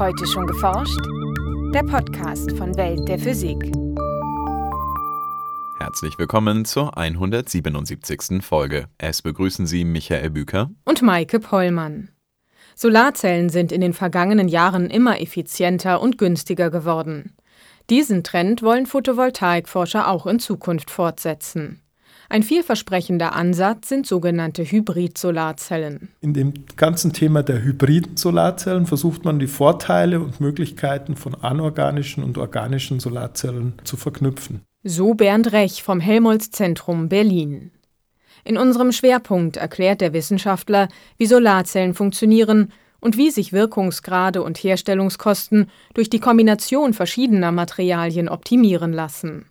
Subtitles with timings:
[0.00, 0.98] Heute schon geforscht?
[1.74, 3.58] Der Podcast von Welt der Physik.
[5.78, 8.42] Herzlich willkommen zur 177.
[8.42, 8.86] Folge.
[8.96, 12.08] Es begrüßen Sie Michael Büker und Maike Pollmann.
[12.74, 17.36] Solarzellen sind in den vergangenen Jahren immer effizienter und günstiger geworden.
[17.90, 21.82] Diesen Trend wollen Photovoltaikforscher auch in Zukunft fortsetzen.
[22.32, 26.10] Ein vielversprechender Ansatz sind sogenannte Hybrid-Solarzellen.
[26.20, 32.22] In dem ganzen Thema der hybriden Solarzellen versucht man die Vorteile und Möglichkeiten von anorganischen
[32.22, 34.60] und organischen Solarzellen zu verknüpfen.
[34.84, 37.72] So Bernd Rech vom Helmholtz-Zentrum Berlin.
[38.44, 45.68] In unserem Schwerpunkt erklärt der Wissenschaftler, wie Solarzellen funktionieren und wie sich Wirkungsgrade und Herstellungskosten
[45.94, 49.49] durch die Kombination verschiedener Materialien optimieren lassen.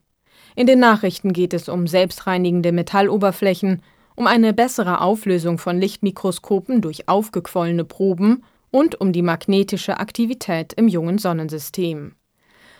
[0.59, 3.81] In den Nachrichten geht es um selbstreinigende Metalloberflächen,
[4.17, 10.89] um eine bessere Auflösung von Lichtmikroskopen durch aufgequollene Proben und um die magnetische Aktivität im
[10.89, 12.11] jungen Sonnensystem.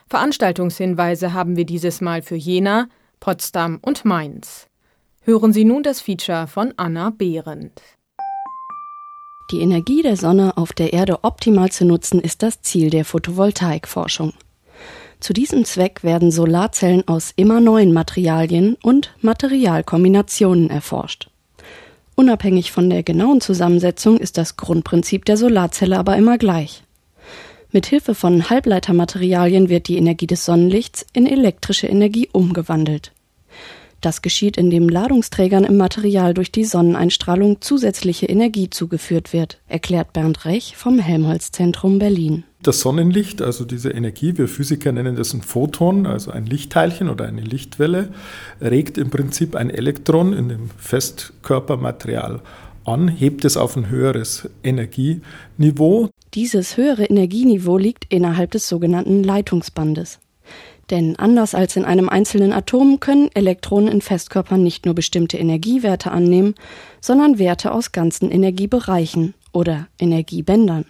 [0.10, 2.90] Veranstaltungshinweise haben wir dieses Mal für Jena,
[3.22, 4.68] Potsdam und Mainz.
[5.22, 7.82] Hören Sie nun das Feature von Anna Behrendt.
[9.52, 14.34] Die Energie der Sonne auf der Erde optimal zu nutzen, ist das Ziel der Photovoltaikforschung.
[15.20, 21.30] Zu diesem Zweck werden Solarzellen aus immer neuen Materialien und Materialkombinationen erforscht.
[22.16, 26.84] Unabhängig von der genauen Zusammensetzung ist das Grundprinzip der Solarzelle aber immer gleich.
[27.72, 33.12] Mit Hilfe von Halbleitermaterialien wird die Energie des Sonnenlichts in elektrische Energie umgewandelt.
[34.02, 40.46] Das geschieht, indem Ladungsträgern im Material durch die Sonneneinstrahlung zusätzliche Energie zugeführt wird, erklärt Bernd
[40.46, 42.46] Rech vom Helmholtz-Zentrum Berlin.
[42.62, 47.26] Das Sonnenlicht, also diese Energie, wir Physiker nennen das ein Photon, also ein Lichtteilchen oder
[47.26, 48.10] eine Lichtwelle,
[48.60, 52.42] regt im Prinzip ein Elektron in dem Festkörpermaterial
[52.84, 56.10] an, hebt es auf ein höheres Energieniveau.
[56.34, 60.20] Dieses höhere Energieniveau liegt innerhalb des sogenannten Leitungsbandes.
[60.90, 66.12] Denn anders als in einem einzelnen Atom können Elektronen in Festkörpern nicht nur bestimmte Energiewerte
[66.12, 66.56] annehmen,
[67.00, 70.86] sondern Werte aus ganzen Energiebereichen oder Energiebändern.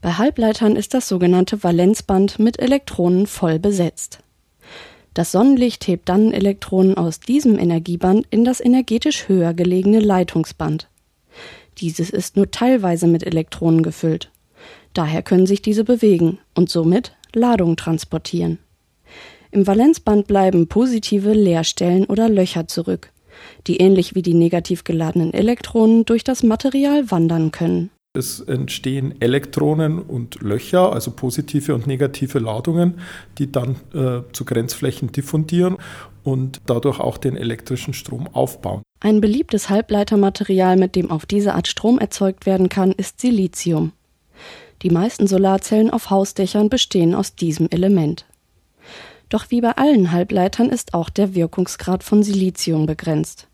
[0.00, 4.20] Bei Halbleitern ist das sogenannte Valenzband mit Elektronen voll besetzt.
[5.14, 10.88] Das Sonnenlicht hebt dann Elektronen aus diesem Energieband in das energetisch höher gelegene Leitungsband.
[11.78, 14.30] Dieses ist nur teilweise mit Elektronen gefüllt.
[14.92, 18.58] Daher können sich diese bewegen und somit Ladung transportieren.
[19.50, 23.10] Im Valenzband bleiben positive Leerstellen oder Löcher zurück,
[23.66, 27.90] die ähnlich wie die negativ geladenen Elektronen durch das Material wandern können.
[28.16, 32.98] Es entstehen Elektronen und Löcher, also positive und negative Ladungen,
[33.38, 35.76] die dann äh, zu Grenzflächen diffundieren
[36.24, 38.82] und dadurch auch den elektrischen Strom aufbauen.
[39.00, 43.92] Ein beliebtes Halbleitermaterial, mit dem auf diese Art Strom erzeugt werden kann, ist Silizium.
[44.82, 48.26] Die meisten Solarzellen auf Hausdächern bestehen aus diesem Element.
[49.28, 53.48] Doch wie bei allen Halbleitern ist auch der Wirkungsgrad von Silizium begrenzt.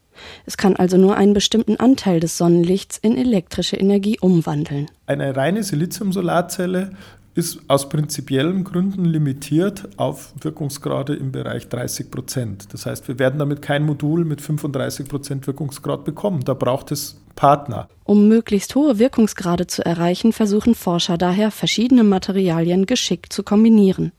[0.46, 4.86] Es kann also nur einen bestimmten Anteil des Sonnenlichts in elektrische Energie umwandeln.
[5.06, 6.90] Eine reine Silizium-Solarzelle
[7.34, 12.74] ist aus prinzipiellen Gründen limitiert auf Wirkungsgrade im Bereich 30 Prozent.
[12.74, 16.44] Das heißt, wir werden damit kein Modul mit 35 Prozent Wirkungsgrad bekommen.
[16.44, 17.88] Da braucht es Partner.
[18.04, 24.12] Um möglichst hohe Wirkungsgrade zu erreichen, versuchen Forscher daher, verschiedene Materialien geschickt zu kombinieren.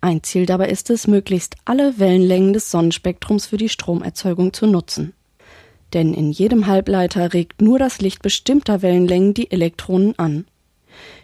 [0.00, 5.12] Ein Ziel dabei ist es, möglichst alle Wellenlängen des Sonnenspektrums für die Stromerzeugung zu nutzen.
[5.92, 10.44] Denn in jedem Halbleiter regt nur das Licht bestimmter Wellenlängen die Elektronen an.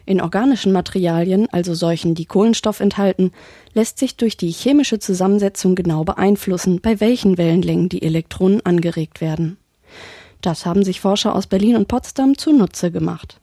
[0.06, 3.32] In organischen Materialien, also solchen, die Kohlenstoff enthalten,
[3.74, 9.56] lässt sich durch die chemische Zusammensetzung genau beeinflussen, bei welchen Wellenlängen die Elektronen angeregt werden.
[10.40, 13.40] Das haben sich Forscher aus Berlin und Potsdam zunutze gemacht.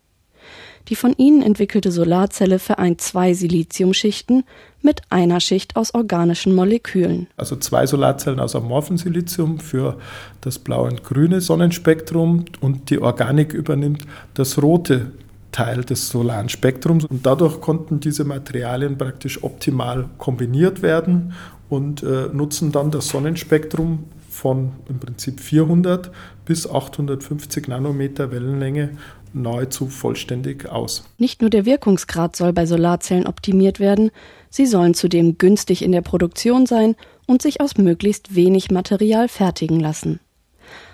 [0.90, 4.44] Die von ihnen entwickelte Solarzelle vereint zwei Siliziumschichten
[4.82, 7.28] mit einer Schicht aus organischen Molekülen.
[7.38, 9.98] Also zwei Solarzellen aus amorphem Silizium für
[10.42, 15.12] das blaue und grüne Sonnenspektrum und die Organik übernimmt das rote
[15.52, 21.34] Teil des solaren Spektrums und dadurch konnten diese Materialien praktisch optimal kombiniert werden
[21.70, 26.12] und äh, nutzen dann das Sonnenspektrum von im Prinzip 400
[26.46, 28.98] bis 850 Nanometer Wellenlänge
[29.34, 31.04] nahezu vollständig aus.
[31.18, 34.12] Nicht nur der Wirkungsgrad soll bei Solarzellen optimiert werden,
[34.50, 36.96] sie sollen zudem günstig in der Produktion sein
[37.28, 40.20] und sich aus möglichst wenig Material fertigen lassen.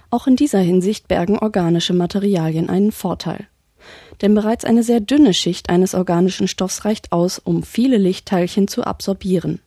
[0.10, 3.48] Auch in dieser Hinsicht bergen organische Materialien einen Vorteil.
[4.22, 8.84] Denn bereits eine sehr dünne Schicht eines organischen Stoffs reicht aus, um viele Lichtteilchen zu
[8.84, 9.60] absorbieren.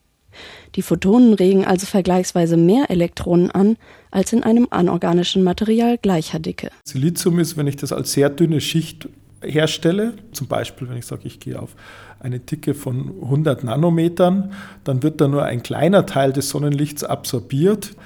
[0.77, 3.77] Die Photonen regen also vergleichsweise mehr Elektronen an
[4.11, 6.71] als in einem anorganischen Material gleicher Dicke.
[6.85, 9.09] Silizium ist, wenn ich das als sehr dünne Schicht
[9.43, 11.75] herstelle, zum Beispiel wenn ich sage, ich gehe auf
[12.19, 14.53] eine Dicke von 100 Nanometern,
[14.85, 17.97] dann wird da nur ein kleiner Teil des Sonnenlichts absorbiert,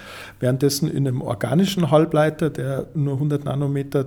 [0.41, 4.07] währenddessen in einem organischen Halbleiter, der nur 100 Nanometer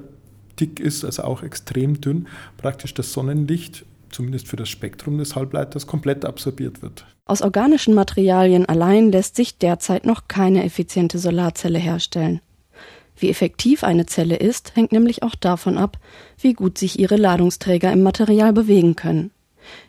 [0.59, 2.27] dick ist, also auch extrem dünn,
[2.57, 7.05] praktisch das Sonnenlicht zumindest für das Spektrum des Halbleiters, komplett absorbiert wird.
[7.25, 12.41] Aus organischen Materialien allein lässt sich derzeit noch keine effiziente Solarzelle herstellen.
[13.19, 15.97] Wie effektiv eine Zelle ist, hängt nämlich auch davon ab,
[16.39, 19.31] wie gut sich ihre Ladungsträger im Material bewegen können.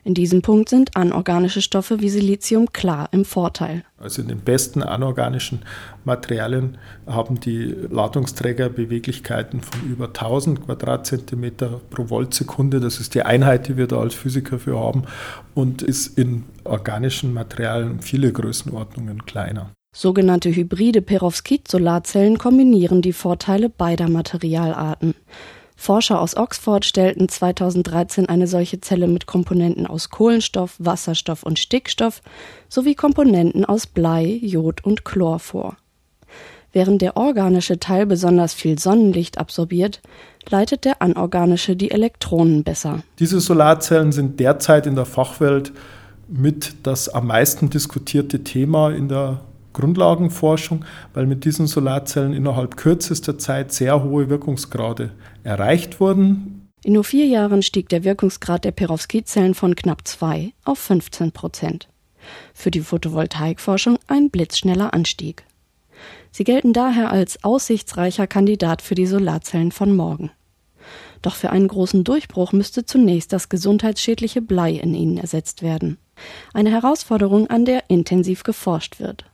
[0.05, 3.85] In diesem Punkt sind anorganische Stoffe wie Silizium klar im Vorteil.
[3.99, 5.61] Also in den besten anorganischen
[6.05, 12.81] Materialien haben die Ladungsträger Beweglichkeiten von über 1000 Quadratzentimeter pro Voltsekunde.
[12.81, 15.03] Das ist die Einheit, die wir da als Physiker für haben
[15.55, 19.71] und ist in organischen Materialien um viele Größenordnungen kleiner.
[19.95, 25.15] Sogenannte hybride Perovskit-Solarzellen kombinieren die Vorteile beider Materialarten.
[25.81, 32.21] Forscher aus Oxford stellten 2013 eine solche Zelle mit Komponenten aus Kohlenstoff, Wasserstoff und Stickstoff
[32.69, 35.77] sowie Komponenten aus Blei, Jod und Chlor vor.
[36.73, 40.03] Während der organische Teil besonders viel Sonnenlicht absorbiert,
[40.51, 43.05] leitet der anorganische die Elektronen besser.
[43.21, 45.73] Diese Solarzellen sind derzeit in der Fachwelt
[46.27, 49.43] mit das am meisten diskutierte Thema in der
[49.73, 50.85] Grundlagenforschung,
[51.15, 55.13] weil mit diesen Solarzellen innerhalb kürzester Zeit sehr hohe Wirkungsgrade
[55.45, 56.69] erreicht wurden.
[56.85, 61.89] In nur vier Jahren stieg der Wirkungsgrad der Perovskit-Zellen von knapp 2 auf 15 Prozent.
[62.55, 65.45] Für die Photovoltaikforschung ein blitzschneller Anstieg.
[66.31, 70.31] Sie gelten daher als aussichtsreicher Kandidat für die Solarzellen von morgen.
[71.23, 75.99] Doch für einen großen Durchbruch müsste zunächst das gesundheitsschädliche Blei in ihnen ersetzt werden.
[76.55, 79.25] Eine Herausforderung, an der intensiv geforscht wird.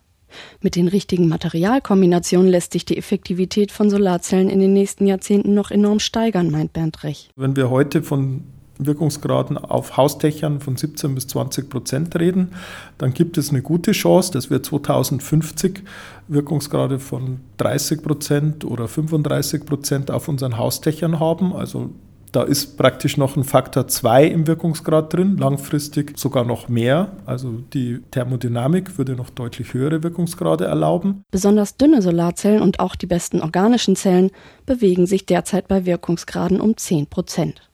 [0.60, 5.70] Mit den richtigen Materialkombinationen lässt sich die Effektivität von Solarzellen in den nächsten Jahrzehnten noch
[5.70, 7.30] enorm steigern, meint Bernd Rech.
[7.36, 8.44] Wenn wir heute von
[8.78, 12.52] Wirkungsgraden auf Hausdächern von 17 bis 20 Prozent reden,
[12.98, 15.82] dann gibt es eine gute Chance, dass wir 2050
[16.28, 21.52] Wirkungsgrade von 30 Prozent oder 35 Prozent auf unseren Hausdächern haben.
[21.52, 21.90] Also
[22.34, 27.12] da ist praktisch noch ein Faktor 2 im Wirkungsgrad drin, langfristig sogar noch mehr.
[27.26, 31.22] Also die Thermodynamik würde noch deutlich höhere Wirkungsgrade erlauben.
[31.30, 34.30] Besonders dünne Solarzellen und auch die besten organischen Zellen
[34.66, 37.70] bewegen sich derzeit bei Wirkungsgraden um 10 Prozent.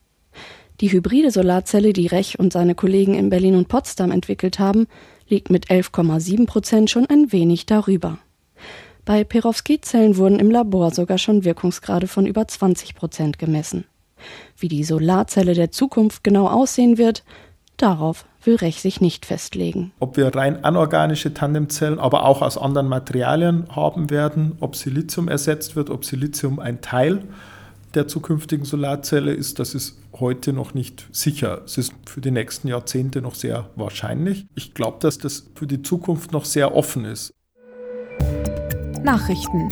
[0.79, 4.87] Die hybride Solarzelle, die Rech und seine Kollegen in Berlin und Potsdam entwickelt haben,
[5.27, 8.19] liegt mit 11,7 Prozent schon ein wenig darüber.
[9.05, 13.85] Bei Perovskit-Zellen wurden im Labor sogar schon Wirkungsgrade von über 20 Prozent gemessen.
[14.57, 17.23] Wie die Solarzelle der Zukunft genau aussehen wird,
[17.77, 19.91] darauf will Rech sich nicht festlegen.
[19.99, 25.75] Ob wir rein anorganische Tandemzellen, aber auch aus anderen Materialien haben werden, ob Silizium ersetzt
[25.75, 27.23] wird, ob Silizium ein Teil
[27.93, 31.61] der zukünftigen Solarzelle ist, das ist heute noch nicht sicher.
[31.65, 34.45] Es ist für die nächsten Jahrzehnte noch sehr wahrscheinlich.
[34.55, 37.33] Ich glaube, dass das für die Zukunft noch sehr offen ist.
[39.03, 39.67] Nachrichten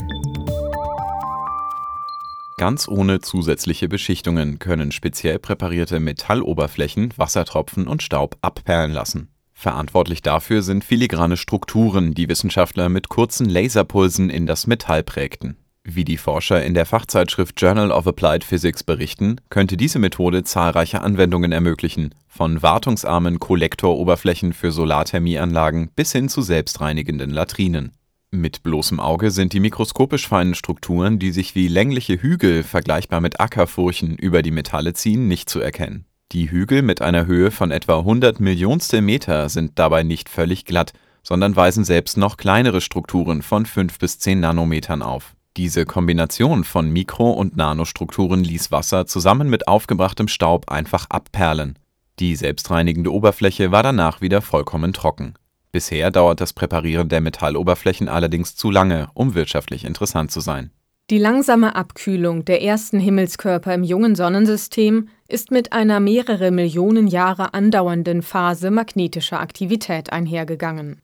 [2.60, 9.30] Ganz ohne zusätzliche Beschichtungen können speziell präparierte Metalloberflächen Wassertropfen und Staub abperlen lassen.
[9.54, 15.56] Verantwortlich dafür sind filigrane Strukturen, die Wissenschaftler mit kurzen Laserpulsen in das Metall prägten.
[15.86, 21.00] Wie die Forscher in der Fachzeitschrift Journal of Applied Physics berichten, könnte diese Methode zahlreiche
[21.00, 27.94] Anwendungen ermöglichen, von wartungsarmen Kollektoroberflächen für Solarthermieanlagen bis hin zu selbstreinigenden Latrinen.
[28.32, 33.40] Mit bloßem Auge sind die mikroskopisch feinen Strukturen, die sich wie längliche Hügel vergleichbar mit
[33.40, 36.06] Ackerfurchen über die Metalle ziehen, nicht zu erkennen.
[36.32, 40.94] Die Hügel mit einer Höhe von etwa 100 Millionstel Meter sind dabei nicht völlig glatt,
[41.24, 45.36] sondern weisen selbst noch kleinere Strukturen von 5 bis 10 Nanometern auf.
[45.58, 51.80] Diese Kombination von Mikro- und Nanostrukturen ließ Wasser zusammen mit aufgebrachtem Staub einfach abperlen.
[52.20, 55.34] Die selbstreinigende Oberfläche war danach wieder vollkommen trocken.
[55.72, 60.72] Bisher dauert das Präparieren der Metalloberflächen allerdings zu lange, um wirtschaftlich interessant zu sein.
[61.12, 67.54] Die langsame Abkühlung der ersten Himmelskörper im jungen Sonnensystem ist mit einer mehrere Millionen Jahre
[67.54, 71.02] andauernden Phase magnetischer Aktivität einhergegangen.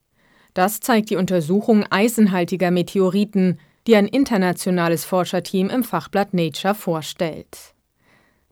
[0.54, 7.75] Das zeigt die Untersuchung eisenhaltiger Meteoriten, die ein internationales Forscherteam im Fachblatt Nature vorstellt.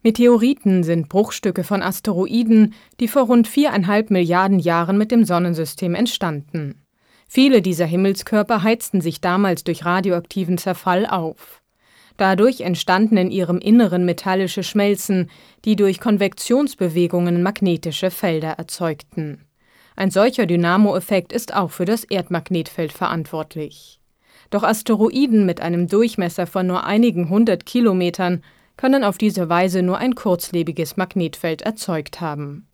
[0.03, 6.83] Meteoriten sind Bruchstücke von Asteroiden, die vor rund viereinhalb Milliarden Jahren mit dem Sonnensystem entstanden.
[7.27, 11.61] Viele dieser Himmelskörper heizten sich damals durch radioaktiven Zerfall auf.
[12.17, 15.31] Dadurch entstanden in ihrem Inneren metallische Schmelzen,
[15.65, 19.45] die durch Konvektionsbewegungen magnetische Felder erzeugten.
[19.95, 23.99] Ein solcher Dynamoeffekt ist auch für das Erdmagnetfeld verantwortlich.
[24.49, 28.43] Doch Asteroiden mit einem Durchmesser von nur einigen hundert Kilometern
[28.77, 32.67] können auf diese Weise nur ein kurzlebiges Magnetfeld erzeugt haben.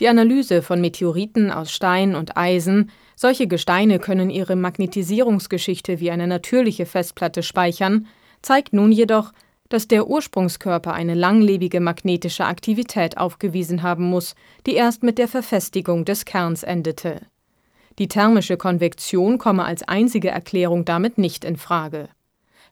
[0.00, 6.26] Die Analyse von Meteoriten aus Stein und Eisen, solche Gesteine können ihre Magnetisierungsgeschichte wie eine
[6.26, 8.06] natürliche Festplatte speichern,
[8.42, 9.32] zeigt nun jedoch,
[9.68, 14.34] dass der Ursprungskörper eine langlebige magnetische Aktivität aufgewiesen haben muss,
[14.66, 17.22] die erst mit der Verfestigung des Kerns endete.
[17.98, 22.10] Die thermische Konvektion komme als einzige Erklärung damit nicht in Frage.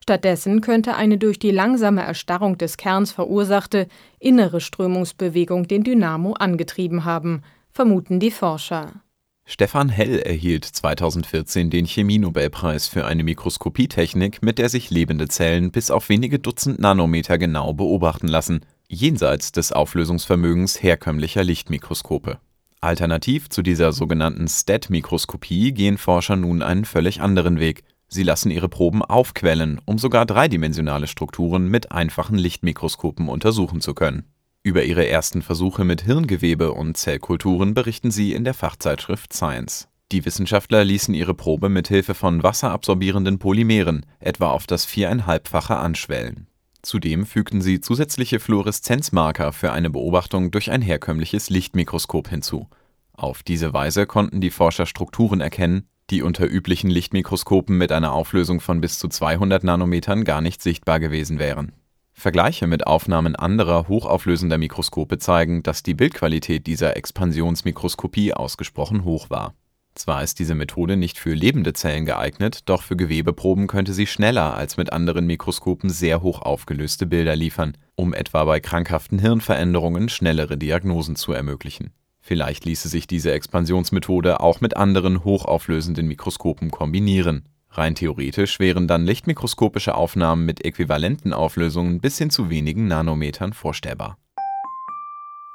[0.07, 3.87] Stattdessen könnte eine durch die langsame Erstarrung des Kerns verursachte
[4.19, 9.01] innere Strömungsbewegung den Dynamo angetrieben haben, vermuten die Forscher.
[9.47, 15.89] Stefan Hell erhielt 2014 den Chemienobelpreis für eine Mikroskopietechnik, mit der sich lebende Zellen bis
[15.89, 22.37] auf wenige Dutzend Nanometer genau beobachten lassen, jenseits des Auflösungsvermögens herkömmlicher Lichtmikroskope.
[22.79, 27.83] Alternativ zu dieser sogenannten STAT-Mikroskopie gehen Forscher nun einen völlig anderen Weg.
[28.15, 34.23] Sie lassen ihre Proben aufquellen, um sogar dreidimensionale Strukturen mit einfachen Lichtmikroskopen untersuchen zu können.
[34.63, 39.89] Über ihre ersten Versuche mit Hirngewebe und Zellkulturen berichten sie in der Fachzeitschrift Science.
[40.13, 46.47] Die Wissenschaftler ließen ihre Probe mit Hilfe von wasserabsorbierenden Polymeren etwa auf das viereinhalbfache anschwellen.
[46.83, 52.69] Zudem fügten sie zusätzliche Fluoreszenzmarker für eine Beobachtung durch ein herkömmliches Lichtmikroskop hinzu.
[53.11, 58.59] Auf diese Weise konnten die Forscher Strukturen erkennen, die unter üblichen Lichtmikroskopen mit einer Auflösung
[58.59, 61.71] von bis zu 200 Nanometern gar nicht sichtbar gewesen wären.
[62.13, 69.53] Vergleiche mit Aufnahmen anderer hochauflösender Mikroskope zeigen, dass die Bildqualität dieser Expansionsmikroskopie ausgesprochen hoch war.
[69.95, 74.55] Zwar ist diese Methode nicht für lebende Zellen geeignet, doch für Gewebeproben könnte sie schneller
[74.55, 80.57] als mit anderen Mikroskopen sehr hoch aufgelöste Bilder liefern, um etwa bei krankhaften Hirnveränderungen schnellere
[80.57, 81.91] Diagnosen zu ermöglichen
[82.27, 87.43] Vielleicht ließe sich diese Expansionsmethode auch mit anderen hochauflösenden Mikroskopen kombinieren.
[87.69, 94.17] Rein theoretisch wären dann lichtmikroskopische Aufnahmen mit äquivalenten Auflösungen bis hin zu wenigen Nanometern vorstellbar.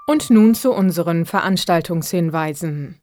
[0.07, 3.01] Und nun zu unseren Veranstaltungshinweisen.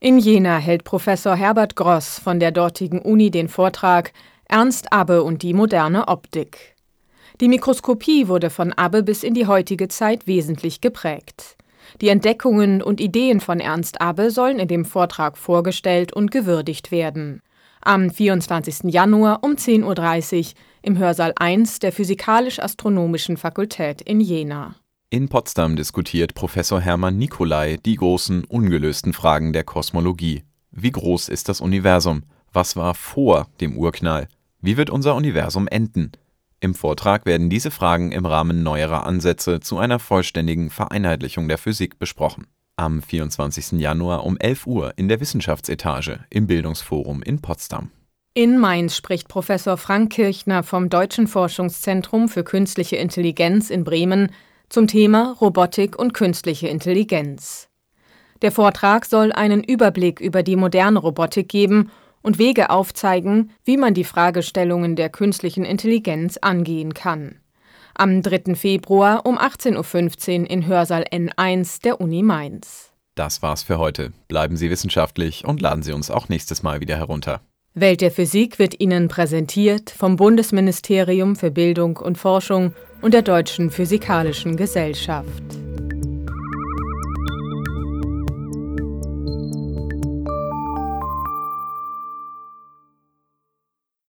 [0.00, 4.14] In Jena hält Professor Herbert Gross von der dortigen Uni den Vortrag
[4.46, 6.76] Ernst Abbe und die moderne Optik.
[7.42, 11.58] Die Mikroskopie wurde von Abbe bis in die heutige Zeit wesentlich geprägt.
[12.00, 17.42] Die Entdeckungen und Ideen von Ernst Abbe sollen in dem Vortrag vorgestellt und gewürdigt werden.
[17.80, 18.92] Am 24.
[18.92, 24.76] Januar um 10.30 Uhr im Hörsaal 1 der Physikalisch-Astronomischen Fakultät in Jena.
[25.10, 30.44] In Potsdam diskutiert Professor Hermann Nicolai die großen, ungelösten Fragen der Kosmologie.
[30.70, 32.22] Wie groß ist das Universum?
[32.52, 34.28] Was war vor dem Urknall?
[34.60, 36.12] Wie wird unser Universum enden?
[36.62, 41.98] Im Vortrag werden diese Fragen im Rahmen neuerer Ansätze zu einer vollständigen Vereinheitlichung der Physik
[41.98, 42.46] besprochen.
[42.76, 43.80] Am 24.
[43.80, 47.90] Januar um 11 Uhr in der Wissenschaftsetage im Bildungsforum in Potsdam.
[48.34, 54.30] In Mainz spricht Professor Frank Kirchner vom Deutschen Forschungszentrum für Künstliche Intelligenz in Bremen
[54.68, 57.70] zum Thema Robotik und künstliche Intelligenz.
[58.40, 61.90] Der Vortrag soll einen Überblick über die moderne Robotik geben
[62.22, 67.36] und Wege aufzeigen, wie man die Fragestellungen der künstlichen Intelligenz angehen kann.
[67.94, 68.54] Am 3.
[68.54, 72.92] Februar um 18.15 Uhr in Hörsaal N1 der Uni Mainz.
[73.14, 74.12] Das war's für heute.
[74.28, 77.42] Bleiben Sie wissenschaftlich und laden Sie uns auch nächstes Mal wieder herunter.
[77.74, 83.70] Welt der Physik wird Ihnen präsentiert vom Bundesministerium für Bildung und Forschung und der Deutschen
[83.70, 85.42] Physikalischen Gesellschaft.